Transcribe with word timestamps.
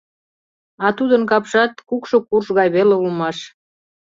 А 0.85 0.87
тудын 0.97 1.23
капшат 1.31 1.73
кукшо 1.89 2.17
курш 2.27 2.47
гай 2.57 2.69
веле 2.75 2.95
улмаш. 3.01 3.37